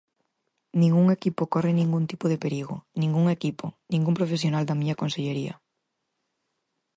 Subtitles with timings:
[0.81, 5.53] Ningún equipo corre ningún tipo de perigo, ningún equipo, ningún profesional da miña consellería.